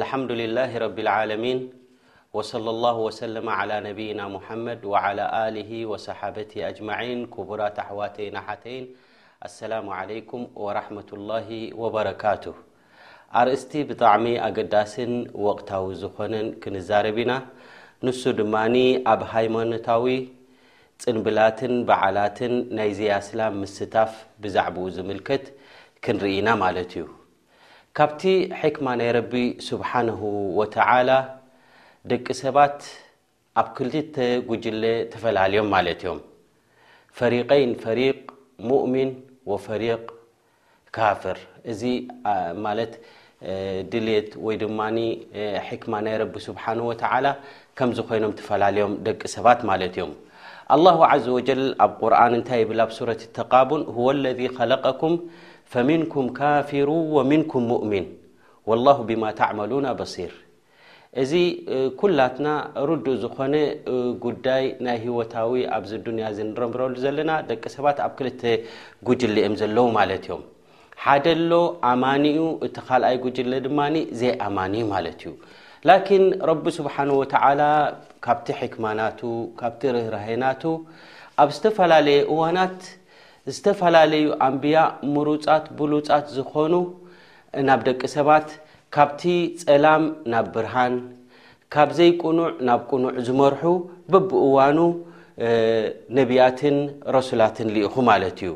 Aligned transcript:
لحملله 0.00 0.78
رب 0.80 0.98
العمين 1.04 1.58
صلى 2.50 2.70
اله 2.76 2.96
وسلم 3.06 3.48
على 3.48 3.80
نبي 3.88 4.14
محم 4.14 4.66
وعلى 4.84 5.50
له 5.56 5.70
وصحابته 5.90 6.58
أمعين 6.80 7.26
كبرت 7.36 7.80
حوتيت 7.80 8.34
سلام 9.60 9.86
عليكم 10.00 10.40
ورمة 10.64 11.10
الله 11.18 11.48
وبر 11.80 12.06
رست 13.50 13.72
بطعم 13.88 14.24
أقس 14.48 14.94
وقتو 15.46 15.84
ن 16.32 16.34
نزربن 16.76 17.30
ንሱ 18.06 18.20
ድማ 18.36 18.54
ኣብ 19.12 19.20
ሃይማኖታዊ 19.30 20.04
ፅንብላትን 21.02 21.72
በዓላትን 21.88 22.54
ናይ 22.76 22.90
ዝያስላ 22.98 23.40
ምስታፍ 23.60 24.12
ብዛዕባኡ 24.42 24.86
ዝምልከት 24.96 25.44
ክንርኢና 26.04 26.48
ማለት 26.62 26.90
እዩ 26.98 27.04
ካብቲ 27.98 28.22
ሕክማ 28.60 28.86
ናይ 29.00 29.10
ረቢ 29.16 29.34
ስብሓንሁ 29.68 30.20
ወተዓላ 30.58 31.10
ደቂ 32.12 32.26
ሰባት 32.42 32.78
ኣብ 33.62 33.68
ክልተ 33.76 34.16
ጉጅለ 34.50 34.82
ተፈላለዮም 35.14 35.68
ማለት 35.76 36.00
እዮም 36.04 36.20
ፈሪቀይን 37.20 37.74
ፈሪቅ 37.84 38.18
ሙእሚን 38.70 39.12
ወፈሪቅ 39.52 40.02
ካፍር 40.98 41.38
እዚ 41.72 41.82
ማለት 42.68 42.94
ድልት 43.92 44.30
ወይ 44.46 44.54
ድማ 44.62 44.80
ክማ 45.82 45.92
ናይ 46.06 46.16
ረቢ 46.22 46.34
ስብሓه 46.46 46.78
و 46.88 46.92
ከም 47.78 47.90
ኮይኖም 48.08 48.32
ፈላለዮም 48.48 48.94
ደቂ 49.06 49.20
ሰባት 49.34 49.60
ማለት 49.70 49.94
እዮም 49.96 50.10
له 50.84 50.96
ኣብ 51.84 51.98
ርን 52.12 52.34
እታይ 52.40 52.62
ብ 52.70 52.72
ኣ 52.80 52.90
ረة 53.08 53.22
ተቃቡን 53.38 53.82
هو 53.96 54.06
ለذ 54.24 54.40
خለقኩም 54.56 55.12
ፈنኩም 55.72 56.26
ካፍሩ 56.38 56.88
وምنكም 57.16 57.62
ؤሚን 57.84 58.06
والله 58.68 58.98
بማ 59.08 59.22
ተعመلوና 59.40 59.86
በሲር 59.98 60.32
እዚ 61.22 61.32
ኩላትና 62.00 62.46
ርዱእ 62.88 63.16
ዝኮነ 63.22 63.54
ጉዳይ 64.24 64.64
ናይ 64.84 64.98
ህወታዊ 65.06 65.52
ኣብዚ 65.76 65.92
ድንያ 66.06 66.26
ንረምረሉ 66.50 66.94
ዘለና 67.04 67.30
ደቂ 67.48 67.62
ሰባት 67.76 67.98
ኣብ 68.04 68.12
ክልተ 68.18 68.42
ጉጅልኦም 69.06 69.54
ዘለዉ 69.60 69.86
ማለ 69.96 70.10
እዮም 70.18 70.42
ሓደ 71.04 71.26
ሎ 71.50 71.58
ኣማኒኡ 71.90 72.40
እቲ 72.66 72.74
ኻልኣይ 72.88 73.14
ጉጅለ 73.24 73.52
ድማ 73.66 73.78
ዘይኣማኒ 74.20 74.74
ማለት 74.90 75.20
እዩ 75.24 75.30
ላኪን 75.88 76.24
ረቢ 76.50 76.64
ስብሓን 76.78 77.10
ወተዓላ 77.20 77.60
ካብቲ 78.26 78.46
ሕክማናቱ 78.58 79.20
ካብቲ 79.60 79.82
ርህርሀናቱ 79.96 80.62
ኣብ 81.42 81.50
ዝተፈላለየ 81.56 82.18
እዋናት 82.32 82.78
ዝተፈላለዩ 83.56 84.24
ኣንብያ 84.46 84.78
ምሩፃት 85.14 85.64
ብሉፃት 85.80 86.26
ዝኾኑ 86.36 86.74
ናብ 87.68 87.80
ደቂ 87.88 88.02
ሰባት 88.16 88.48
ካብቲ 88.96 89.22
ጸላም 89.62 90.04
ናብ 90.34 90.46
ብርሃን 90.56 90.94
ካብ 91.76 91.90
ዘይ 92.00 92.12
ቁኑዕ 92.22 92.50
ናብ 92.68 92.80
ቁኑዕ 92.90 93.14
ዝመርሑ 93.28 93.62
በብእዋኑ 94.12 94.78
ነቢያትን 96.18 96.76
ረሱላትን 97.16 97.68
ልኢኹ 97.76 97.94
ማለት 98.10 98.38
እዩ 98.44 98.52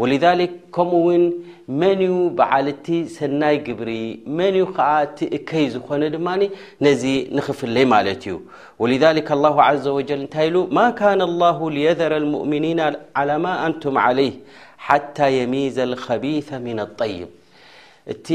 ولذلك 0.00 0.50
كمኡ 0.76 0.94
ው 1.06 1.08
من 1.80 2.12
بعل 2.40 2.66
ت 2.84 2.86
سናي 3.16 3.56
جبሪ 3.66 4.02
من 4.38 4.54
ዓ 4.64 4.68
كي 5.48 5.62
ዝኮن 5.74 6.02
ድ 6.14 6.16
نዚ 6.86 7.02
نኽፍل 7.36 7.76
ملت 7.94 8.22
ዩ 8.30 8.34
ولذلك 8.82 9.28
الله 9.36 9.54
عز 9.68 9.86
وجل 9.96 10.20
እታ 10.28 10.36
ل 10.54 10.56
ما 10.78 10.86
كان 11.00 11.20
الله 11.30 11.58
ليذر 11.76 12.12
المؤمنين 12.22 12.80
على 13.18 13.36
ما 13.44 13.52
أنتم 13.68 13.94
عليه 14.06 14.32
حتى 14.86 15.26
يميز 15.40 15.76
الخبيث 15.88 16.48
من 16.66 16.78
الطيب 16.86 17.28
እت 18.12 18.28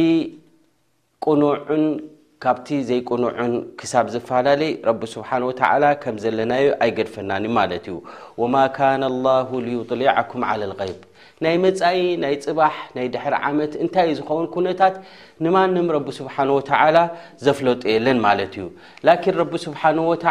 نع 1.40 1.98
ካብቲ 2.44 2.68
ዘይቁኑዑን 2.90 3.52
ክሳብ 3.80 4.06
ዝፈላለዩ 4.14 4.72
ረ 4.88 4.92
ስብሓ 5.14 5.32
ተ 5.60 5.90
ከም 6.04 6.16
ዘለናዩ 6.24 6.68
ኣይገድፈናን 6.84 7.44
እ 7.50 7.52
ማለት 7.60 7.86
እዩ 7.90 7.96
ወማ 8.42 8.56
ካነ 8.78 9.02
لላه 9.16 9.50
لዩطሊዓኩም 9.66 10.42
عى 10.50 10.56
لغይብ 10.72 10.98
ናይ 11.44 11.56
መጻኢ 11.66 12.00
ናይ 12.24 12.34
ፅባሕ 12.46 12.76
ናይ 12.96 13.06
ድሕር 13.14 13.36
ዓመት 13.50 13.72
እንታይ 13.84 14.06
ዩ 14.14 14.18
ዝኸውን 14.20 14.48
ኩነታት 14.56 14.96
ንማንም 15.44 15.88
ረ 15.96 16.00
ስብሓه 16.20 16.50
ተ 16.70 16.74
ዘፍለጡ 17.46 17.82
የለን 17.96 18.20
ማለት 18.28 18.54
እዩ 18.60 18.66
ላን 19.06 19.26
ረብ 19.42 19.52
ስብሓه 19.66 19.98
ተ 20.26 20.30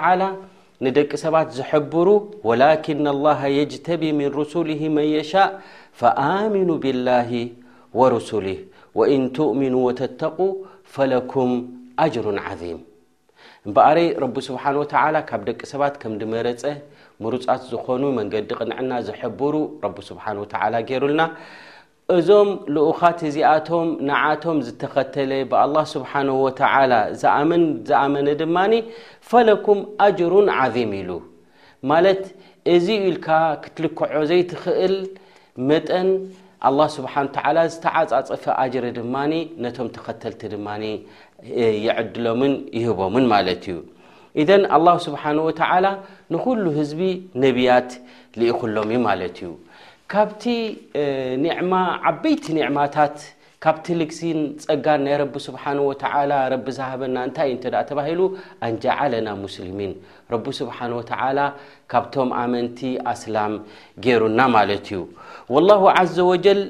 ንደቂ 0.85 1.11
ሰባት 1.25 1.49
ዝሐብሩ 1.59 2.09
ወላኪና 2.49 3.07
لላه 3.17 3.41
የጅተቢ 3.59 4.03
ምን 4.19 4.29
ሩስሊ 4.39 4.71
መንየሻء 4.99 5.49
ፈኣሚኑ 6.01 6.69
ብላه 6.85 7.31
وሩስሊህ 7.99 8.59
ወኢን 8.99 9.25
ትእምኑ 9.37 9.75
وተተق 9.89 10.39
ለኩም 11.13 11.51
ሩ 12.25 12.29
እምበኣሪ 13.67 14.01
ረቢ 14.23 14.35
ስብሓን 14.47 14.77
ወተላ 14.81 15.15
ካብ 15.29 15.41
ደቂ 15.49 15.61
ሰባት 15.71 15.95
ከም 16.03 16.13
ዲመረፀ 16.21 16.63
ምሩፃት 17.23 17.63
ዝኾኑ 17.73 18.03
መንገዲ 18.19 18.51
ቕንዕና 18.61 18.93
ዝሐብሩ 19.09 19.55
ረቢ 19.85 19.97
ስብሓን 20.09 20.39
ወተላ 20.43 20.75
ገይሩልና 20.89 21.23
እዞም 22.17 22.51
ልኡኻት 22.75 23.19
እዚኣቶም 23.31 23.89
ንዓቶም 24.11 24.59
ዝተኸተለ 24.67 25.33
ብኣላه 25.53 25.85
ስብሓን 25.95 26.29
ወተላ 26.45 26.93
ዝኣምን 27.23 27.65
ዝኣመነ 27.91 28.27
ድማኒ 28.43 28.73
ፈለኩም 29.33 29.81
ኣጅሩን 30.07 30.49
ዓظም 30.59 30.93
ኢሉ 31.03 31.11
ማለት 31.93 32.23
እዚ 32.77 32.87
ኢልካ 33.11 33.29
ክትልክዖ 33.65 34.13
ዘይትኽእል 34.31 34.97
መጠን 35.71 36.09
ኣላه 36.69 36.89
ስብሓን 36.97 37.27
ተላ 37.37 37.57
ዝተዓፃፀፈ 37.75 38.45
ኣጅሪ 38.63 38.87
ድማኒ 38.99 39.33
ነቶም 39.65 39.89
ተኸተልቲ 39.97 40.41
ድማኒ 40.55 40.83
የዕድሎምን 41.87 42.53
ይህቦምን 42.79 43.25
ማለት 43.35 43.63
እዩ 43.71 43.79
እዘን 44.41 44.63
ኣላ 44.77 44.89
ስብሓ 45.07 45.23
ወተ 45.49 45.61
ንኩሉ 46.33 46.65
ህዝቢ 46.79 47.01
ነቢያት 47.45 47.91
ልኢክሎም 48.41 48.91
ማለት 49.09 49.37
እዩ 49.43 49.51
ካብቲ 50.13 50.43
ዕማ 51.59 51.73
ዓበይቲ 52.11 52.45
ኒዕማታት 52.59 53.17
ካብቲ 53.65 53.87
ልግሲን 54.01 54.39
ፀጋን 54.67 55.01
ናይ 55.07 55.15
ረቢ 55.23 55.35
ስብሓ 55.47 55.63
ወ 55.87 55.91
ረቢ 56.53 56.67
ዛሃበና 56.77 57.17
እንታ 57.29 57.39
እተ 57.55 57.65
ተባሂሉ 57.91 58.21
ኣንጃዓለና 58.69 59.29
ሙስልሚን 59.45 59.93
ረቢ 60.35 60.47
ስብሓን 60.61 60.93
ወተ 60.99 61.11
ካብቶም 61.93 62.31
ኣመንቲ 62.43 62.81
ኣስላም 63.13 63.55
ገይሩና 64.07 64.41
ማለት 64.57 64.87
እዩ 64.97 65.03
ላ 65.69 65.77
ዘ 66.15 66.27
ወጀል 66.33 66.61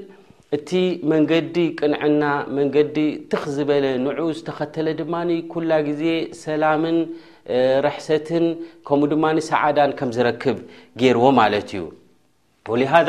እቲ 0.56 0.70
መንገዲ 1.10 1.54
ቅንዕና 1.80 2.22
መንገዲ 2.56 2.94
ትኽ 3.30 3.42
ዝበለ 3.56 3.84
ንዑ 4.04 4.20
ዝተኸተለ 4.38 4.86
ድማ 5.00 5.14
ኩላ 5.52 5.70
ግዜ 5.88 6.02
ሰላምን 6.44 6.96
ርሕሰትን 7.86 8.46
ከምኡ 8.86 9.08
ድማ 9.12 9.24
ሰዓዳን 9.50 9.92
ከም 10.00 10.10
ዝረክብ 10.16 10.56
ገይርዎ 11.00 11.24
ማለት 11.40 11.70
እዩ 11.76 11.84
ሃذ 12.94 13.08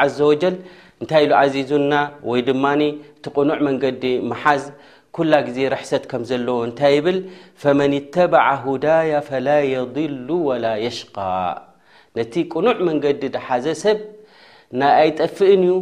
ه 0.00 0.08
ዘ 0.16 0.20
ወጀል 0.30 0.56
እንታይ 1.02 1.22
ኢሉ 1.26 1.34
ዚዙና 1.56 1.92
ወይ 2.30 2.40
ድማ 2.48 2.64
እቲ 3.18 3.24
ቕኑዕ 3.36 3.58
መንገዲ 3.68 4.02
መሓዝ 4.32 4.62
ኩላ 5.16 5.32
ግዜ 5.50 5.58
ርሕሰት 5.76 6.04
ከም 6.10 6.22
ዘለዎ 6.32 6.56
እንታይ 6.70 6.94
ይብል 7.00 7.18
ፈመን 7.60 7.92
ተበዓ 8.16 8.46
ሁዳያ 8.66 9.12
ፈላ 9.30 9.48
የضሉ 9.74 10.28
ወላ 10.48 10.66
የሽቃ 10.86 11.16
ነቲ 12.16 12.32
ቁኑዕ 12.54 12.78
መንገዲ 12.90 13.22
ድሓዘ 13.36 13.66
ሰብ 13.84 13.98
ናይ 14.80 14.92
ኣይጠፍእን 15.04 15.62
እዩ 15.70 15.76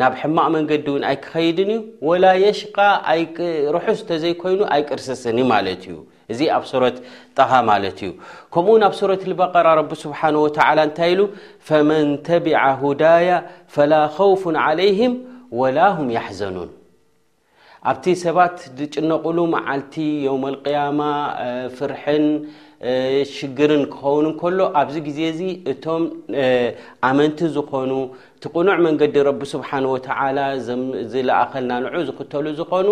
ናብ 0.00 0.12
ሕማቅ 0.20 0.46
መንገዲ 0.54 0.86
እውን 0.90 1.02
ኣይክኸይድን 1.10 1.68
እዩ 1.74 1.80
ወላ 2.08 2.24
የሽቃ 2.44 2.76
ርሑስ 3.74 4.00
ተዘይኮይኑ 4.08 4.60
ኣይቅርስስን 4.74 5.38
ማለት 5.52 5.82
እዩ 5.88 5.94
እዚ 6.32 6.40
ኣብ 6.56 6.64
ሱረት 6.70 6.96
ጠሃ 7.38 7.50
ማለት 7.70 7.98
እዩ 8.06 8.10
ከምኡ 8.54 8.74
ናብ 8.84 8.94
ሱረት 9.00 9.22
اበቀራ 9.34 9.66
ረቢ 9.80 9.90
ስብሓንه 10.04 10.38
ወተ 10.46 10.56
እንታይ 10.86 11.10
ኢሉ 11.14 11.20
ፈመን 11.68 12.08
ተቢع 12.28 12.62
ሁዳያ 12.82 13.28
ፈላ 13.74 13.92
ኸውፍ 14.16 14.42
علይهም 14.66 15.12
وላ 15.60 15.78
هም 15.98 16.06
ያحዘኑን 16.16 16.70
ኣብቲ 17.90 18.04
ሰባት 18.24 18.56
ዝጭነቕሉ 18.78 19.38
መዓልቲ 19.54 19.94
ዮم 20.28 20.42
القያማ 20.52 21.00
ፍርሕን 21.76 22.24
ሽግርን 23.36 23.82
ክኸውን 23.92 24.26
ከሎ 24.40 24.58
ኣብዚ 24.80 24.96
ግዜ 25.06 25.20
ዚ 25.36 25.40
እቶም 25.72 26.02
ኣመንቲ 27.08 27.38
ዝኾኑ 27.54 27.92
ትቕኑዕ 28.42 28.76
መንገዲ 28.86 29.14
ረቢ 29.28 29.40
ስብሓን 29.52 29.84
ወተዓላ 29.92 30.38
ዝለእኸል 31.12 31.64
ናንዑ 31.70 32.00
ዝኽተሉ 32.08 32.46
ዝኾኑ 32.60 32.86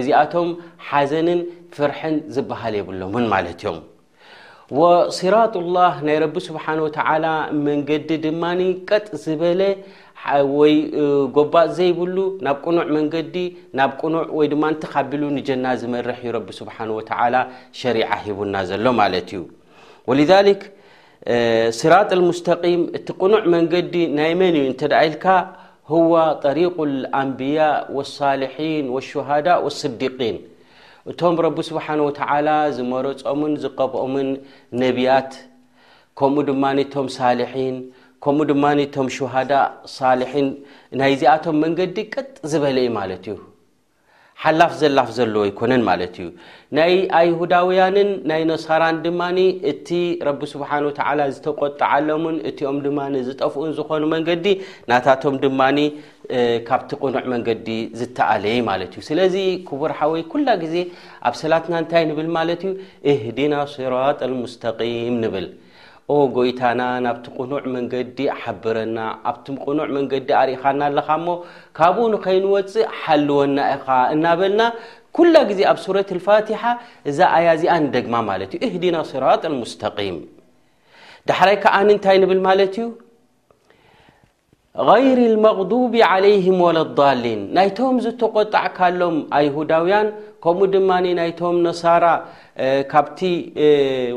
እዚኣቶም 0.00 0.48
ሓዘንን 0.88 1.40
ፍርሕን 1.76 2.16
ዝበሃል 2.34 2.76
የብሎምን 2.80 3.26
ማለት 3.34 3.60
እዮም 3.64 3.78
ወሲራጣ 4.80 5.54
ላህ 5.76 5.94
ናይ 6.08 6.16
ረቢ 6.24 6.36
ስብሓን 6.48 6.82
ወተዓላ 6.86 7.24
መንገዲ 7.68 8.10
ድማ 8.24 8.42
ቀጥ 8.90 9.06
ዝበለ 9.24 9.62
ይ 10.70 10.74
ጎባ 11.36 11.54
ዘይብሉ 11.76 12.16
ናብ 12.46 12.56
ቁኑዕ 12.64 12.86
መንገዲ 12.96 13.34
ናብ 13.78 13.90
ቁኑዕ 14.00 14.28
ድማ 14.52 14.64
ካቢሉ 14.92 15.22
ጀና 15.48 15.64
ዝመርሕ 15.80 16.18
ሓه 16.20 17.08
شሪع 17.80 18.10
ሂቡና 18.26 18.54
ዘሎ 18.70 18.84
ማ 18.98 19.00
እዩ 19.20 19.40
لذ 20.18 20.32
ስራጣ 21.80 22.10
المስقም 22.18 22.80
እቲ 22.98 23.08
ቁኑዕ 23.22 23.42
መንገዲ 23.54 23.92
ናይ 24.18 24.32
መን 24.40 24.54
ዩ 24.60 24.62
ኢል 24.72 25.14
ه 25.90 26.16
ጠሪق 26.44 26.76
اኣንبያء 26.86 27.76
والሳልحን 27.96 28.84
والሸሃዳء 28.94 29.58
والصዲقን 29.64 30.36
እቶም 31.10 31.34
ስሓه 31.68 31.88
و 32.06 32.10
ዝመረፀምን 32.76 33.52
ዝقብኦምን 33.62 34.28
ነብያት 34.80 35.32
ከምኡ 36.18 36.44
ድማ 36.48 36.64
ሳልحን 37.18 37.76
ከምኡ 38.24 38.44
ድማ 38.48 38.64
እቶም 38.86 39.06
ሸሃዳ 39.16 39.52
ሳልሒን 39.96 40.48
ናይ 41.00 41.12
እዚኣቶም 41.14 41.56
መንገዲ 41.64 41.96
ቅጥ 42.14 42.28
ዝበለይ 42.52 42.88
ማለት 42.96 43.22
እዩ 43.32 43.36
ሓላፍ 44.42 44.72
ዘላፍ 44.80 45.08
ዘለዎ 45.16 45.42
ይኮነን 45.48 45.82
ማለት 45.88 46.14
እዩ 46.20 46.26
ናይ 46.78 46.92
ኣይሁዳውያንን 47.18 48.10
ናይ 48.30 48.42
ነሳራን 48.50 48.98
ድማኒ 49.06 49.38
እቲ 49.70 49.88
ረቢ 50.28 50.40
ስብሓንወ 50.52 50.90
ተዓላ 50.98 51.20
ዝተቆጣዓለሙን 51.34 52.36
እቲኦም 52.50 52.78
ድማ 52.86 53.00
ዝጠፍኡን 53.28 53.72
ዝኾኑ 53.78 54.02
መንገዲ 54.14 54.44
ናታቶም 54.92 55.36
ድማኒ 55.46 55.78
ካብቲ 56.68 56.90
ቕኑዕ 57.04 57.24
መንገዲ 57.34 57.68
ዝተኣለየ 58.02 58.58
ማለት 58.70 58.92
እዩ 58.96 59.02
ስለዚ 59.10 59.36
ክቡርሓወይ 59.70 60.24
ኩላ 60.34 60.48
ግዜ 60.66 60.76
ኣብ 61.30 61.36
ሰላትና 61.42 61.74
እንታይ 61.84 62.06
ንብል 62.12 62.30
ማለት 62.38 62.62
እዩ 62.68 62.74
እህዲና 63.14 63.54
ስራጥ 63.76 64.18
ኣልሙስተቂም 64.28 65.16
ንብል 65.24 65.48
ጎይታና 66.36 66.82
ናብቲ 67.06 67.24
ቕኑዕ 67.38 67.62
መንገዲ 67.76 68.18
ኣሓብረና 68.34 68.98
ኣብቲ 69.30 69.46
ቕኑዕ 69.64 69.86
መንገዲ 69.96 70.28
ኣሪእኻና 70.40 70.80
ኣለካ 70.90 71.08
ሞ 71.24 71.26
ካብኡ 71.78 72.04
ንኸይንወፅእ 72.14 72.86
ሓልወና 73.00 73.56
ኢኻ 73.74 73.86
እናበልና 74.14 74.62
ኩላ 75.18 75.34
ጊዜ 75.50 75.60
ኣብ 75.72 75.78
ሱረት 75.84 76.08
ልፋቲሓ 76.16 76.62
እዛ 77.10 77.18
ኣያዚኣ 77.36 77.74
ንደግማ 77.86 78.14
ማለት 78.30 78.50
እዩ 78.56 78.62
እህድና 78.68 78.96
ስራጣ 79.12 79.42
ሙስተቂም 79.60 80.18
ዳሕላይ 81.30 81.56
ከኣነ 81.62 81.88
እንታይ 81.96 82.18
ንብል 82.22 82.40
ማለት 82.48 82.74
እዩ 82.80 82.86
غይሪ 84.88 85.18
ልመغዱብ 85.32 85.92
ዓለይህም 86.10 86.58
ወላሊን 86.66 87.40
ናይቶም 87.56 87.96
ዝተቆጣዕ 88.04 88.64
ካሎም 88.76 89.16
ኣይሁዳውያን 89.38 90.06
ከምኡ 90.44 90.68
ድማ 90.74 90.90
ናይቶም 91.18 91.56
ነሳራ 91.66 92.04
ካብቲ 92.92 93.20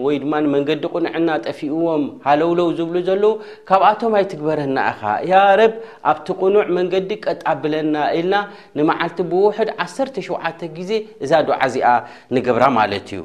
ወይ 0.05 0.15
ድማ 0.23 0.33
መንገዲ 0.53 0.83
ቁኑዕና 0.93 1.29
ጠፊኡዎም 1.47 2.03
ሃለውለው 2.27 2.69
ዝብሉ 2.77 2.95
ዘለዉ 3.09 3.33
ካብኣቶም 3.69 4.13
ኣይትግበረና 4.19 4.77
ኢኻ 4.91 5.01
ያ 5.31 5.41
ረብ 5.61 5.73
ኣብቲ 6.11 6.27
ቕኑዕ 6.41 6.65
መንገዲ 6.77 7.09
ቀጣብለና 7.25 7.95
ኢልና 8.19 8.35
ንመዓልቲ 8.79 9.19
ብውሑድ 9.33 9.71
ዓተሸዓተ 9.85 10.59
ግዜ 10.77 10.91
እዛ 11.23 11.31
ዱዓ 11.49 11.59
እዚኣ 11.69 11.91
ንግብራ 12.37 12.63
ማለት 12.79 13.09
እዩ 13.15 13.23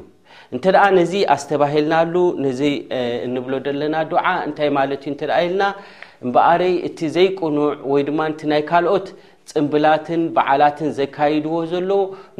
እንተ 0.55 0.65
ኣ 0.83 0.85
ነዚ 0.99 1.13
ኣስተባሂልናሉ 1.37 2.15
ነዚ 2.45 2.61
እንብሎ 3.27 3.53
ዘለና 3.65 3.95
ዱዓ 4.13 4.25
እንታይ 4.49 4.69
ማለት 4.79 5.01
እዩ 5.09 5.15
ተ 5.19 5.23
ኢልና 5.45 5.63
እምበኣረይ 6.25 6.73
እቲ 6.87 6.99
ዘይቅኑዕ 7.15 7.65
ወይ 7.91 8.01
ድማ 8.07 8.19
ቲ 8.39 8.47
ናይ 8.51 8.61
ካልኦት 8.69 9.07
ፅንብላትን 9.51 10.23
በዓላትን 10.35 10.89
ዘካይድዎ 10.97 11.55
ዘለ 11.71 11.91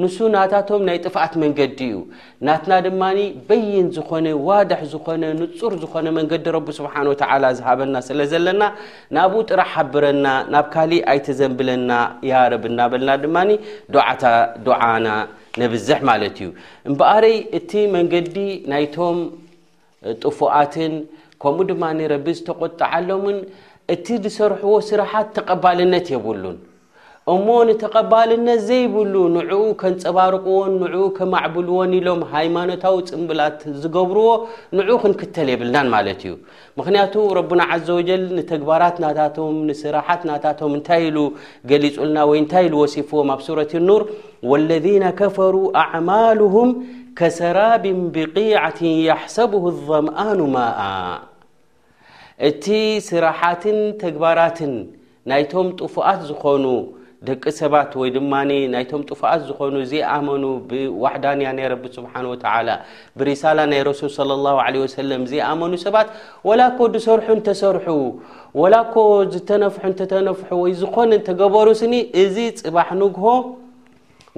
ንሱ 0.01 0.15
ናታቶም 0.33 0.81
ናይ 0.87 0.97
ጥፍኣት 1.05 1.33
መንገዲ 1.43 1.79
እዩ 1.91 1.95
ናትና 2.47 2.73
ድማ 2.85 3.01
በይን 3.47 3.87
ዝኾነ 3.95 4.27
ዋድሕ 4.47 4.81
ዝኾነ 4.91 5.23
ንፁር 5.39 5.73
ዝኾነ 5.83 6.05
መንገዲ 6.19 6.45
ረቢ 6.55 6.67
ስብሓን 6.79 7.07
ወተዓላ 7.11 7.45
ዝሃበና 7.59 7.95
ስለ 8.09 8.19
ዘለና 8.33 8.61
ናብኡ 9.17 9.39
ጥራ 9.51 9.61
ሓብረና 9.73 10.25
ናብ 10.55 10.67
ካሊእ 10.75 11.03
ኣይተዘንብለና 11.13 11.91
ያረብ 12.31 12.65
እናበልና 12.71 13.11
ድማ 13.23 13.37
ዓታዱዓና 14.09 15.07
ነብዝሕ 15.63 15.99
ማለት 16.11 16.35
እዩ 16.41 16.49
እምበኣረይ 16.89 17.33
እቲ 17.59 17.71
መንገዲ 17.97 18.37
ናይቶም 18.73 19.17
ጥፉኣትን 20.23 20.93
ከምኡ 21.43 21.65
ድማ 21.71 21.85
ረቢ 22.15 22.27
ዝተቆጣዓሎምን 22.37 23.37
እቲ 23.93 24.07
ዝሰርሕዎ 24.23 24.73
ስራሓት 24.89 25.27
ተቐባልነት 25.35 26.07
የብሉን 26.13 26.57
እሞ 27.33 27.47
ንተቐባልነት 27.67 28.59
ዘይብሉ 28.67 29.15
ንዕኡ 29.35 29.63
ከንፀባርቅዎን 29.81 30.71
ንዕኡ 30.83 31.05
ከማዕብልዎን 31.17 31.91
ኢሎም 31.97 32.21
ሃይማኖታዊ 32.33 32.95
ፅምብላት 33.09 33.59
ዝገብርዎ 33.81 34.29
ንዑኡ 34.77 34.95
ክንክተል 35.03 35.47
የብልናን 35.53 35.87
ማለት 35.95 36.21
እዩ 36.27 36.33
ምክንያቱ 36.79 37.15
ረብና 37.37 37.61
ዘ 37.87 37.97
ወጀል 37.99 38.23
ንተግባራት 38.39 38.97
ናታቶም 39.05 39.55
ንስራሓት 39.69 40.23
ናታቶም 40.31 40.73
እንታይ 40.79 41.03
ኢሉ 41.11 41.19
ገሊጹልና 41.71 42.17
ወይ 42.31 42.39
እንታይ 42.43 42.65
ኢሉ 42.69 42.75
ወሲፍዎም 42.83 43.31
ኣብ 43.35 43.41
ሱረት 43.47 43.73
ኑር 43.89 44.03
ወለذነ 44.53 45.03
ከፈሩ 45.21 45.55
ኣዕማሉሁም 45.85 46.71
ከሰራብን 47.21 48.01
ብቂዓት 48.17 48.79
ያሕሰብሁ 49.09 49.63
ضምኣኑ 49.89 50.39
ማኣ 50.55 50.81
እቲ 52.47 52.65
ስራሓትን 53.07 53.77
ተግባራትን 54.01 54.71
ናይቶም 55.29 55.67
ጥፉኣት 55.79 56.19
ዝኾኑ 56.29 56.65
ደቂ 57.27 57.43
ሰባት 57.59 57.91
ወይ 58.01 58.09
ድማ 58.15 58.33
ናይቶም 58.73 59.01
ጥፉኣት 59.09 59.41
ዝኾኑ 59.49 59.73
ዘኣመኑ 59.91 60.43
ብዋሕዳንያ 60.69 61.47
ናይ 61.57 61.67
ረቢ 61.73 61.83
ስብሓን 61.97 62.27
ተላ 62.43 62.69
ብሪሳላ 63.19 63.57
ናይ 63.71 63.81
ረሱል 63.89 64.11
صለ 64.17 64.29
ላه 64.45 64.55
ለ 64.73 64.77
ወሰለም 64.85 65.21
ዘኣመኑ 65.31 65.71
ሰባት 65.85 66.07
ወላኮ 66.49 66.79
ድሰርሑ 66.93 67.27
እንተሰርሑ 67.37 67.87
ወላኮ 68.61 68.95
ዝተነፍሑ 69.33 69.83
ተተነፍሑ 70.01 70.49
ወይ 70.63 70.73
ዝኾነ 70.83 71.11
ተገበሩስኒ 71.29 71.93
እዚ 72.23 72.37
ጽባሕ 72.61 72.89
ንግሆ 73.03 73.25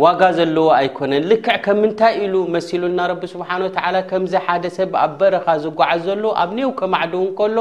ዋጋ 0.02 0.22
ዘለዎ 0.36 0.68
ኣይኮነን 0.78 1.24
ልክዕ 1.30 1.56
ከ 1.64 1.68
ምንታይ 1.80 2.14
ኢሉ 2.26 2.34
መሲሉ 2.56 2.82
እና 2.92 3.00
ረቢ 3.12 3.22
ስብሓን 3.32 3.64
ወተላ 3.66 3.96
ከምዚ 4.12 4.34
ሓደ 4.46 4.64
ሰብ 4.78 4.92
ኣብ 5.04 5.12
በረኻ 5.20 5.46
ዝጓዓዝ 5.64 6.02
ዘሎ 6.08 6.24
ኣብንው 6.44 6.72
ከማዕዱ 6.80 7.14
እከሎ 7.30 7.58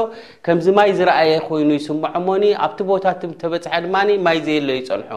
ከምዚ 0.47 0.67
ማይ 0.77 0.91
ዝረአየ 0.99 1.33
ኮይኑ 1.49 1.69
ይስምዖሞኒ 1.79 2.43
ኣብቲ 2.65 2.79
ቦታት 2.93 3.21
ተበፅሓ 3.43 3.73
ድማ 3.85 3.95
ማይ 4.27 4.37
ዘየለ 4.47 4.69
ይፀንሖ 4.79 5.09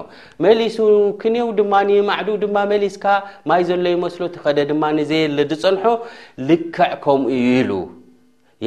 መሊሱ 0.47 0.79
ክንው 1.23 1.49
ድማ 1.61 1.75
ማዕዱ 2.13 2.29
ድማ 2.45 2.57
መሊስካ 2.73 3.05
ማይ 3.51 3.63
ዘሎ 3.71 3.85
ይመስሎ 3.99 4.21
ትኸደ 4.37 4.59
ድማ 4.73 4.83
ዘየለ 5.13 5.39
ዝፀንሖ 5.51 5.85
ልክዕ 6.51 6.89
ከምኡኡዩ 7.05 7.53
ኢሉ 7.59 7.71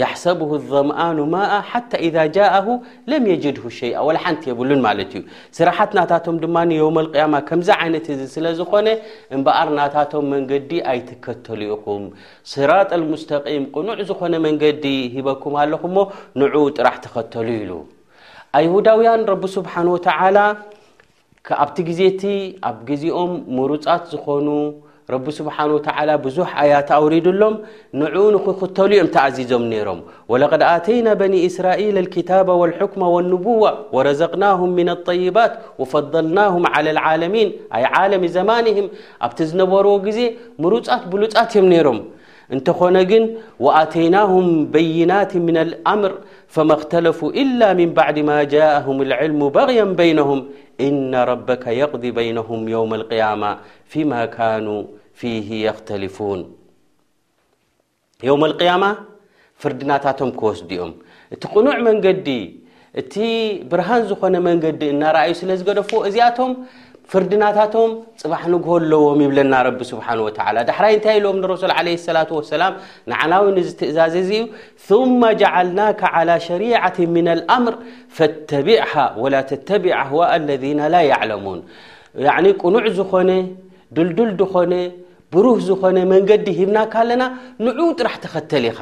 ያሕሰብሁ 0.01 0.49
لضምኣኑ 0.61 1.17
ማኣ 1.33 1.51
ሓታ 1.69 1.91
ኢዛ 2.07 2.15
ጃእሁ 2.35 2.67
ለም 3.11 3.23
የጅድሁ 3.31 3.63
ሸይ 3.77 3.93
ወላ 4.07 4.17
ሓንቲ 4.23 4.43
የብሉን 4.51 4.81
ማለት 4.87 5.11
እዩ 5.17 5.21
ስራሓት 5.57 5.91
ናታቶም 5.97 6.37
ድማ 6.43 6.55
ዮም 6.79 6.97
ልቅያማ 7.05 7.35
ከምዚ 7.49 7.69
ዓይነት 7.81 8.05
እዚ 8.13 8.21
ስለ 8.35 8.45
ዝኮነ 8.59 8.87
እምበኣር 9.35 9.69
ናታቶም 9.77 10.25
መንገዲ 10.33 10.71
ኣይትከተሉ 10.93 11.59
ኢኹም 11.75 12.03
ስራጣ 12.53 12.89
لሙስተቂም 13.01 13.63
ቅኑዕ 13.75 13.99
ዝኾነ 14.09 14.33
መንገዲ 14.47 14.83
ሂበኩም 15.15 15.55
ኣለኹ 15.63 15.83
ሞ 15.97 16.03
ንዑ 16.41 16.55
ጥራሕ 16.79 16.97
ተኸተሉ 17.05 17.47
ኢሉ 17.61 17.71
ኣይሁዳውያን 18.59 19.23
ረብ 19.31 19.43
ስብሓን 19.57 19.87
ወተዓላ 19.95 20.37
ኣብቲ 21.63 21.77
ግዜቲ 21.89 22.23
ኣብ 22.69 22.77
ግዜኦም 22.87 23.33
ምሩፃት 23.57 24.03
ዝኾኑ 24.13 24.47
ረب 25.13 25.27
ስبሓنه 25.39 25.73
وتل 25.77 26.09
ብዙح 26.25 26.49
ኣያاة 26.63 26.89
أورድሎም 26.99 27.55
نعنክኽተሉ 28.01 28.89
እዮም 28.95 29.07
ተعዚዞም 29.15 29.63
ነይሮም 29.73 29.99
ولقد 30.31 30.61
ኣተينا 30.73 31.11
بن 31.21 31.33
اسራائيل 31.47 31.95
الكتاب 32.05 32.47
والحكم 32.61 33.01
والنبوة 33.15 33.71
ورزقناهم 33.95 34.69
من 34.79 34.87
الطيባات 34.95 35.51
وفضلናاهم 35.81 36.63
على 36.73 36.89
العالمين 36.95 37.47
ኣይ 37.77 37.83
عالم 37.93 38.21
ዘمنهم 38.35 38.85
ኣብቲ 39.25 39.37
ዝነበርዎ 39.49 39.95
ግዜ 40.07 40.19
مሩፃት 40.63 41.03
ብሉፃት 41.11 41.49
ዮም 41.57 41.65
ነይሮም 41.73 41.99
እንተኾነ 42.55 42.95
ግን 43.11 43.23
وኣተيናهم 43.65 44.45
بይናاት 44.75 45.31
من 45.47 45.57
الأምር 45.65 46.11
فماኽተለፉ 46.53 47.19
إل 47.41 47.59
من 47.79 47.89
بዕድ 47.97 48.17
ማ 48.27 48.31
جاءهم 48.55 48.97
العلم 49.07 49.41
بغيا 49.57 49.85
بينهም 50.01 50.39
إن 50.87 51.11
ربك 51.31 51.65
يقض 51.81 52.03
بينه 52.19 52.47
يوم 52.75 52.91
القيامة 52.99 53.51
فيم 53.91 54.11
كانوا 54.37 54.79
فه 55.19 55.47
يኽተلፉوን 55.67 56.41
م 58.41 58.43
اማ 58.75 58.83
ፍርድናታቶም 59.61 60.29
ክወስድኦም 60.39 60.91
እቲ 61.33 61.43
ቕኑዕ 61.53 61.77
መንገዲ 61.87 62.27
እቲ 63.01 63.15
ብርሃን 63.71 64.03
ዝኾነ 64.09 64.35
መንገዲ 64.49 64.81
እናርዩ 64.93 65.31
ስለ 65.39 65.49
ዝገደፍዎ 65.59 65.99
እዚኣቶ 66.09 66.37
ፍርድናታቶም 67.11 67.91
ፅባሕ 68.21 68.41
ንግ 68.53 68.65
ኣለዎም 68.77 69.19
ይብለና 69.25 69.53
ረቢ 69.67 69.79
ስብሓንه 69.91 70.21
ወ 70.25 70.29
ዳሕራይ 70.69 70.93
እንታይ 70.97 71.15
ኢሎዎም 71.19 71.37
ንረሱል 71.43 71.71
ለ 71.77 71.93
ላة 72.17 72.29
وሰላም 72.37 72.73
ንዓና 73.11 73.33
ው 73.43 73.45
ንዝትእዛዝ 73.57 74.15
ዚ 74.29 74.31
እዩ 74.39 74.41
ثማ 74.87 75.21
ጃዓልና 75.41 75.79
عላى 76.15 76.35
ሸሪعት 76.47 76.97
ምና 77.13 77.27
ልኣምር 77.39 77.75
ፈተቢዕሃ 78.17 78.91
ወላ 79.23 79.35
ተተቢع 79.51 79.97
ህዋ 80.09 80.19
ኣለذ 80.35 80.63
ላ 80.93 80.95
ያعለሙን 81.11 81.59
ቅኑዕ 82.61 82.85
ዝኾነ 82.99 83.29
ድልድል 83.95 84.31
ድኾነ 84.41 84.73
ብሩህ 85.33 85.57
ዝኾነ 85.69 85.97
መንገዲ 86.13 86.45
ሂብናካ 86.59 86.93
ኣለና 87.03 87.23
ንዑ 87.65 87.79
ጥራሕ 87.99 88.15
ተኸተል 88.23 88.65
ኢኻ 88.71 88.79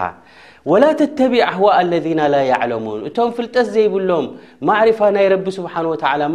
ወላ 0.72 0.86
ተተቢ 1.00 1.34
ኣህዋء 1.50 1.76
ለذና 1.90 2.22
ላ 2.34 2.38
ዕለሙን 2.60 3.00
እቶም 3.08 3.30
ፍልጠት 3.38 3.68
ዘይብሎም 3.76 4.26
ማዕሪፋ 4.70 5.00
ናይ 5.18 5.26
ረቢ 5.34 5.46
ስብሓ 5.58 5.74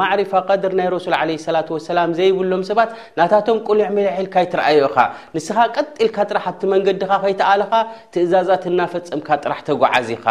ማሪፋ 0.02 0.32
ድር 0.62 0.74
ናይ 0.80 0.88
ረሱል 0.94 1.14
ላ 1.56 1.60
ሰላም 1.88 2.10
ዘይብሎም 2.18 2.62
ሰባት 2.70 2.90
ናታቶም 3.20 3.58
ቁልዕ 3.68 3.88
መልዐልካ 3.96 4.34
ይትረአዩ 4.46 4.78
ኢኻ 4.90 4.96
ንስኻ 5.34 5.56
ቀጢልካ 5.76 6.16
ጥራሕ 6.30 6.44
ኣብቲ 6.52 6.62
መንገዲካ 6.76 7.10
ከይተኣልኻ 7.26 7.72
ትእዛዛት 8.14 8.64
እናፈፀምካ 8.72 9.28
ጥራሕ 9.44 9.60
ተጓዓዝኻ 9.70 10.26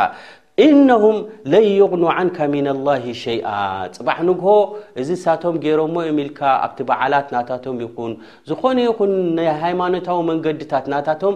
ኢነሁም 0.63 1.17
ለን 1.51 1.65
ይቕኑ 1.73 2.01
ዓንካ 2.13 2.37
ሚና 2.53 2.69
ላ 2.87 2.93
ሸይኣ 3.23 3.49
ጽባሕ 3.95 4.17
ንግሆ 4.29 4.47
እዚ 5.01 5.09
ሳቶም 5.23 5.55
ገይሮሞ 5.63 5.95
የሚኢልካ 6.07 6.39
ኣብቲ 6.65 6.79
በዓላት 6.89 7.27
ናታቶም 7.35 7.77
ይኹን 7.83 8.13
ዝኾነ 8.49 8.77
ይኹን 8.87 9.11
ናይ 9.37 9.47
ሃይማኖታዊ 9.61 10.19
መንገድታት 10.31 10.87
ናታቶም 10.93 11.35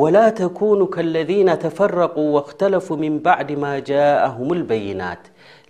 وላ 0.00 0.20
ተكن 0.42 0.80
ከاለذ 0.94 1.30
ተፈረق 1.64 2.14
واክተለፉ 2.36 2.86
مን 3.02 3.14
ባዕዲ 3.24 3.50
ማ 3.62 3.64
ጃءهም 3.88 4.48
الበይናት 4.56 5.22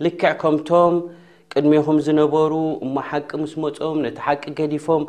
ልክዕ 0.05 0.31
ከምቶም 0.41 0.93
ቅድሚኹም 1.53 1.97
ዝነበሩ 2.05 2.53
እማ 2.85 2.95
ሓቂ 3.09 3.29
ምስ 3.41 3.53
መፆም 3.63 3.97
ነቲ 4.05 4.17
ሓቂ 4.25 4.43
ገዲፎም 4.59 5.03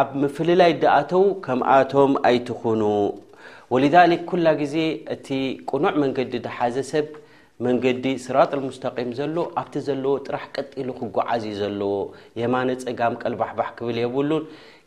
ኣብ 0.00 0.08
ምፍልላይ 0.22 0.72
ደኣተዉ 0.82 1.22
ከምኣቶም 1.44 2.12
ኣይትኩኑ 2.28 2.82
ولذك 3.72 4.22
ኩላ 4.28 4.46
ጊዜ 4.60 4.76
እቲ 5.14 5.26
ቅኑዕ 5.70 5.94
መንገዲ 6.02 6.32
ዝሓዘ 6.44 6.76
ሰብ 6.92 7.06
መንገዲ 7.66 8.04
ስራጣ 8.24 8.50
ሙስተቂም 8.66 9.08
ዘሎ 9.18 9.36
ኣብቲ 9.60 9.74
ዘለዎ 9.86 10.12
ጥራሕ 10.26 10.44
ቀጢሉ 10.56 10.88
ክጓዓዝእ 10.98 11.56
ዘለዎ 11.62 11.90
የማነ 12.40 12.68
ፀጋም 12.84 13.14
ቀልባሕባሕ 13.22 13.68
ክብል 13.78 13.96
የብሉን 14.02 14.44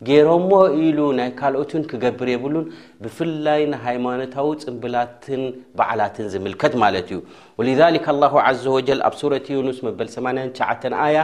ገይሮምዎ 0.07 0.61
ኢሉ 0.85 0.99
ናይ 1.19 1.29
ካልኦትን 1.39 1.83
ክገብር 1.91 2.29
የብሉን 2.33 2.65
ብፍላይ 3.03 3.61
ንሃይማኖታዊ 3.73 4.49
ጽንብላትን 4.63 5.43
በዓላትን 5.79 6.27
ዝምልከት 6.35 6.73
ማለት 6.83 7.07
እዩ 7.13 7.19
ወልዛሊከ 7.59 8.07
ላሁ 8.21 8.35
ዘ 8.63 8.71
ወጀል 8.77 9.03
ኣብ 9.09 9.13
ሱረት 9.21 9.45
ዩኑስ 9.55 9.79
መበል899 9.87 10.95
ኣያ 11.05 11.19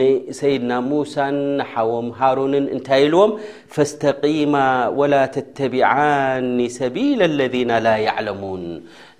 ንሰይድና 0.00 0.72
ሙሳን 0.90 1.38
ሓቦም 1.72 2.08
ሃሩንን 2.20 2.64
እንታይ 2.76 3.04
ኢልዎም 3.08 3.34
ፈስተቂማ 3.76 4.54
ወላ 5.02 5.14
ተተቢዓኒ 5.36 6.56
ሰቢላ 6.78 7.20
ለذና 7.40 7.72
ላ 7.88 7.94
ያዕለሙን 8.08 8.64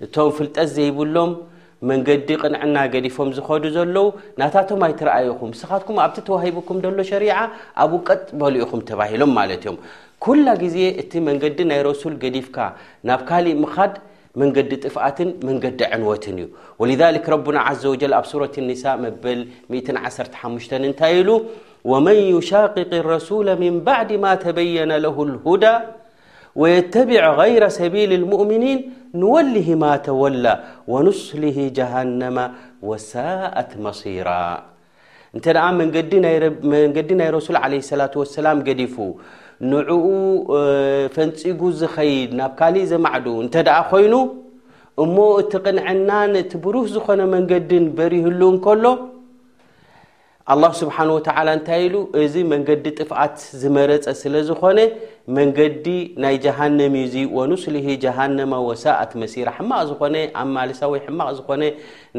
እቶም 0.07 0.31
ፍልጠት 0.39 0.67
ዘይብሎም 0.77 1.31
መንገዲ 1.89 2.27
ቕንዕና 2.43 2.75
ገዲፎም 2.93 3.29
ዝኸዱ 3.37 3.63
ዘለዉ 3.75 4.05
ናታቶም 4.39 4.81
ኣይትረኣይኹም 4.87 5.49
እስኻትኩም 5.55 5.97
ኣብቲ 6.03 6.17
ተዋሂብኩም 6.27 6.77
ደሎ 6.85 6.97
ሸሪዓ 7.09 7.35
ኣብ 7.83 7.91
ውቀጥ 7.97 8.21
በልኢኹም 8.41 8.81
ተባሂሎም 8.89 9.31
ማለት 9.39 9.61
እዮም 9.65 9.77
ኩላ 10.25 10.47
ግዜ 10.63 10.77
እቲ 11.01 11.11
መንገዲ 11.27 11.57
ናይ 11.71 11.81
ረሱል 11.89 12.15
ገዲፍካ 12.23 12.57
ናብ 13.09 13.21
ካሊእ 13.29 13.57
ምኻድ 13.63 13.93
መንገዲ 14.41 14.71
ጥፍኣትን 14.85 15.29
መንገዲ 15.49 15.79
ዕንወትን 15.97 16.39
እዩ 16.43 16.47
ወልذል 16.81 17.15
ረቡና 17.33 17.59
ዘ 17.83 17.85
ወጀል 17.93 18.13
ኣብ 18.21 18.25
ሱረት 18.31 18.55
ኒሳ 18.69 18.83
መበል 19.03 19.39
15 20.07 20.75
እንታይ 20.79 21.15
ኢሉ 21.21 21.29
ወመን 21.91 22.17
ይሻቅቅ 22.33 22.91
ረሱላ 23.13 23.47
ምን 23.61 23.75
ባዕድ 23.85 24.11
ማ 24.23 24.33
ተበየነ 24.45 24.91
ለሁ 25.05 25.17
ልሁዳ 25.35 25.63
ويተبع 26.61 27.21
غይረ 27.41 27.63
ሰቢል 27.79 28.11
المؤምኒን 28.21 28.79
ንወلህ 29.21 29.67
ማ 29.81 29.83
ተወላ 30.07 30.45
ونስሊህ 30.91 31.57
ጀሃنማ 31.77 32.37
ወሳእት 32.89 33.71
መصيራ 33.85 34.29
እንተ 35.35 35.45
ኣ 35.65 35.67
መንገዲ 35.81 36.11
ናይ 37.19 37.27
ረሱል 37.37 37.55
عله 37.63 37.79
صላة 37.91 38.13
وሰላም 38.21 38.57
ገዲፉ 38.67 38.95
ንዕኡ 39.71 39.95
ፈንፂጉ 41.15 41.59
ዝኸይድ 41.79 42.31
ናብ 42.39 42.51
ካሊእ 42.59 42.87
ዘማዕዱ 42.91 43.25
እንተ 43.43 43.53
ደኣ 43.67 43.77
ኮይኑ 43.91 44.13
እሞ 45.03 45.15
እቲ 45.41 45.51
ቕንዐናን 45.65 46.31
እቲ 46.41 46.51
ብሩህ 46.65 46.85
ዝኾነ 46.95 47.21
መንገዲን 47.35 47.85
በሪህሉ 47.97 48.41
እከሎ 48.57 48.85
ኣላ 50.53 50.63
ስብሓን 50.79 51.09
ወተዓላ 51.15 51.47
እንታይ 51.55 51.81
ኢሉ 51.85 51.95
እዚ 52.23 52.35
መንገዲ 52.51 52.83
ጥፍኣት 52.99 53.37
ዝመረፀ 53.61 54.05
ስለ 54.19 54.33
ዝኮነ 54.49 54.79
መንገዲ 55.37 55.85
ናይ 56.23 56.35
ጀሃነምዚ 56.45 57.15
ወንስሊህ 57.37 57.87
ጀሃነማ 58.03 58.53
ወሳእት 58.67 59.11
መሲራ 59.21 59.47
ሕማቅ 59.57 59.81
ዝኮነ 59.89 60.15
ኣብ 60.41 60.47
ማልሳ 60.57 60.79
ወይ 60.93 61.01
ሕማቅ 61.07 61.27
ዝኮነ 61.39 61.63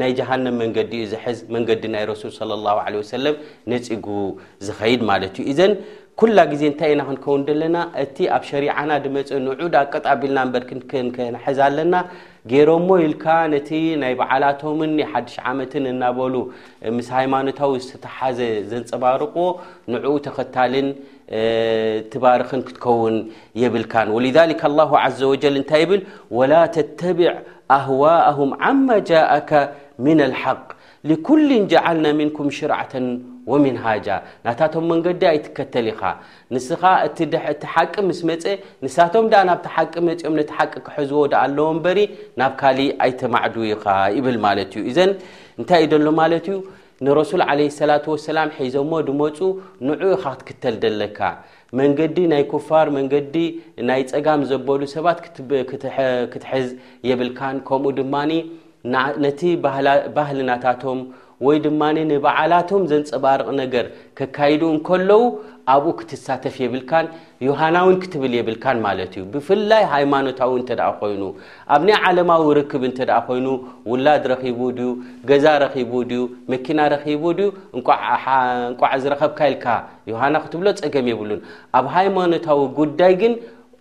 ናይ 0.01 0.11
ጀሃነም 0.19 0.57
መንገዲ 0.63 0.91
እዩ 0.99 1.07
ዝሕዝ 1.13 1.39
መንገዲ 1.55 1.83
ናይ 1.95 2.03
ረሱል 2.11 2.35
ለ 2.51 2.59
ላ 2.67 2.75
ወሰለም 3.01 3.35
ነፂጉ 3.73 4.05
ዝኸይድ 4.69 5.01
ማለት 5.11 5.39
ዩዘ 5.49 5.59
ኩላ 6.19 6.39
ግዜ 6.51 6.63
እንታይ 6.69 6.91
ኢና 6.93 7.01
ክንከውን 7.07 7.41
ደለና 7.47 7.77
እቲ 8.03 8.15
ኣብ 8.35 8.43
ሸሪዓና 8.49 8.89
ድመፅ 9.03 9.29
ንዑዳ 9.43 9.75
ቀጣቢልና 9.91 10.39
ንበርክነሐዝ 10.47 11.59
ኣለና 11.65 11.95
ገይሮሞ 12.51 12.87
ኢልካ 13.03 13.25
ነቲ 13.53 13.69
ናይ 14.01 14.13
በዓላቶምን 14.19 14.93
ሓዱሽ 15.11 15.35
ዓመትን 15.49 15.85
እናበሉ 15.93 16.33
ምስ 16.95 17.09
ሃይማኖታዊ 17.17 17.75
ዝተተሓዘ 17.85 18.39
ዘንፅባርቕዎ 18.71 19.45
ንዑኡ 19.93 20.15
ተኸታልን 20.27 20.89
ትባርክን 22.15 22.61
ክትከውን 22.69 23.15
የብልካን 23.63 24.11
ወሊ 24.17 24.27
ዘ 25.19 25.29
ወጀል 25.33 25.55
እንታይ 25.61 25.81
ይብል 25.85 26.03
ወላ 26.39 26.53
ተተብዕ 26.79 27.31
ኣህዋءሁም 27.77 28.51
ዓማ 28.71 28.87
ጃእካ 29.11 29.49
ምና 30.03 30.19
ልሓቅ 30.33 30.59
ሊኩልን 31.09 31.63
ጃዓልና 31.71 32.07
ምንኩም 32.19 32.47
ሽርዓተን 32.55 33.05
ወሚንሃጃ 33.51 34.07
ናታቶም 34.45 34.85
መንገዲ 34.91 35.21
ኣይትከተል 35.29 35.85
ኢኻ 35.91 36.01
ንስኻ 36.55 36.81
እእቲ 37.07 37.17
ሓቂ 37.73 37.93
ምስ 38.07 38.19
መፀ 38.29 38.43
ንሳቶም 38.85 39.25
ናብቲ 39.49 39.65
ሓቂ 39.75 39.93
መፂኦም 40.07 40.35
ነቲ 40.39 40.49
ሓቂ 40.57 40.73
ክሕዝዎ 40.85 41.21
ዳ 41.33 41.43
ኣለዎ 41.45 41.67
በሪ 41.85 41.99
ናብ 42.41 42.51
ካሊ 42.61 42.79
ኣይተማዕዱ 43.05 43.55
ኢካ 43.73 43.85
ይብል 44.17 44.37
ማለት 44.47 44.71
እዩ 44.79 44.83
እዘን 44.91 45.11
እንታይ 45.59 45.81
እዩ 45.85 45.91
ዘሎ 46.01 46.11
ማለት 46.21 46.45
እዩ 46.51 46.57
ንረሱል 47.05 47.41
ዓለ 47.49 47.59
ሰላት 47.79 48.05
ወሰላም 48.13 48.49
ሒዞሞ 48.59 48.91
ድመፁ 49.07 49.37
ንዑ 49.87 49.99
ኢካ 50.19 50.23
ክትክተል 50.39 50.75
ደለካ 50.85 51.19
መንገዲ 51.79 52.17
ናይ 52.31 52.43
ኩፋር 52.51 52.87
መንገዲ 52.99 53.35
ናይ 53.89 54.03
ፀጋም 54.13 54.41
ዘበሉ 54.51 54.81
ሰባት 54.97 55.19
ክትሕዝ 56.31 56.69
የብልካን 57.09 57.57
ከምኡ 57.69 57.93
ድማ 57.99 58.15
ነቲ 59.23 59.41
ባህልናታቶም 60.17 60.99
ወይ 61.47 61.57
ድማ 61.65 61.81
ንበዓላቶም 61.95 62.81
ዘንፀባርቕ 62.91 63.47
ነገር 63.59 63.85
ከካይዱ 64.17 64.61
እንከለዉ 64.73 65.21
ኣብኡ 65.73 65.91
ክትሳተፍ 65.99 66.55
የብልካን 66.63 67.05
ዮሃናውን 67.47 67.95
ክትብል 68.01 68.33
የብልካን 68.37 68.77
ማለት 68.85 69.13
እዩ 69.19 69.23
ብፍላይ 69.33 69.83
ሃይማኖታዊ 69.93 70.51
እንተደኣ 70.61 70.87
ኮይኑ 71.01 71.21
ኣብ 71.75 71.81
ናይ 71.89 71.95
ዓለማዊ 72.07 72.43
ርክብ 72.59 72.83
እንተደኣ 72.89 73.17
ኮይኑ 73.27 73.47
ውላድ 73.91 74.25
ረኺቡ 74.31 74.59
ድዩ 74.79 74.89
ገዛ 75.29 75.45
ረኺቡ 75.63 75.93
ድዩ 76.11 76.23
መኪና 76.53 76.79
ረኺቡ 76.95 77.23
ድዩ 77.39 77.49
እንቋዓ 77.77 78.91
ዝረከብካ 79.05 79.39
ኢልካ 79.51 79.65
ዮሃና 80.11 80.35
ክትብሎ 80.45 80.67
ፀገም 80.83 81.07
የብሉን 81.13 81.41
ኣብ 81.79 81.87
ሃይማኖታዊ 81.97 82.59
ጉዳይ 82.81 83.15
ግን 83.23 83.35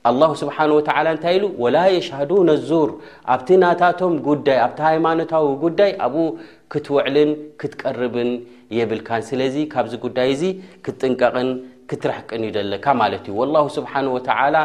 ኣላሁ 0.08 0.30
ስብሓን 0.42 0.70
ወተላ 0.76 1.06
እንታይ 1.14 1.34
ኢሉ 1.36 1.44
ወላ 1.62 1.78
የሽሃዱን 1.94 2.48
ኣዙር 2.56 2.90
ኣብቲ 3.34 3.48
ናታቶም 3.62 4.12
ዳይ 4.46 4.58
ኣብቲ 4.66 4.78
ሃይማኖታዊ 4.90 5.46
ጉዳይ 5.64 5.90
ኣብኡ 6.06 6.26
ክትውዕልን 6.72 7.30
ክትቀርብን 7.60 8.30
የብልካን 8.78 9.22
ስለዚ 9.30 9.56
ካብዚ 9.74 9.92
ጉዳይ 10.06 10.30
ዚ 10.40 10.50
ክትጥንቀቕን 10.84 11.48
ክትረሕቅን 11.90 12.42
እዩ 12.48 12.52
ዘለካ 12.56 12.86
ማለት 13.02 13.26
እዩ 13.32 13.38
ላ 13.54 13.62
ስብሓን 13.78 14.06
ወተላ 14.16 14.56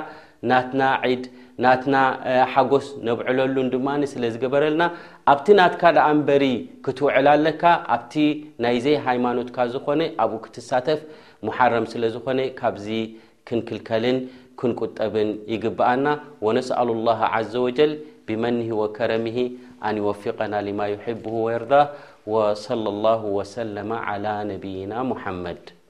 ናትና 0.52 0.84
ዒድ 1.12 1.26
ናትና 1.64 1.96
ሓጎስ 2.54 2.88
ነብዕለሉን 3.08 3.68
ድማ 3.74 3.88
ስለ 4.14 4.24
ዝገበረልና 4.34 4.84
ኣብቲ 5.32 5.48
ናትካ 5.60 5.84
ደኣ 5.98 6.08
እንበሪ 6.16 6.46
ክትውዕላ 6.86 7.28
ኣለካ 7.38 7.64
ኣብቲ 7.96 8.14
ናይዘይ 8.66 8.98
ሃይማኖትካ 9.08 9.58
ዝኾነ 9.76 10.02
ኣብኡ 10.24 10.40
ክትሳተፍ 10.46 11.02
ሙሓረም 11.48 11.86
ስለ 11.94 12.04
ዝኾነ 12.16 12.40
ካብዚ 12.60 12.88
ክንክልከልን 13.50 14.18
كن 14.60 14.72
قطبن 14.80 15.30
يجبأنا 15.50 16.14
ونسأل 16.42 16.88
الله 16.90 17.18
عز 17.36 17.56
وجل 17.56 17.94
بمنه 18.28 18.70
وكرمه 18.82 19.40
أن 19.86 19.94
يوفقنا 19.98 20.58
لما 20.62 20.86
يحبه 20.88 21.32
ويردا 21.46 21.84
وصلى 22.28 22.90
الله 22.90 23.22
وسلم 23.26 23.90
على 23.94 24.34
نبينا 24.50 24.98
محمد 25.04 25.83